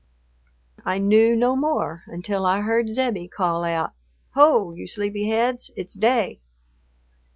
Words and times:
I 0.83 0.97
knew 0.97 1.35
no 1.35 1.55
more 1.55 2.01
until 2.07 2.43
I 2.47 2.61
heard 2.61 2.89
Zebbie 2.89 3.27
call 3.27 3.63
out, 3.63 3.93
"Ho, 4.31 4.71
you 4.73 4.87
sleepy 4.87 5.29
heads, 5.29 5.69
it's 5.75 5.93
day." 5.93 6.41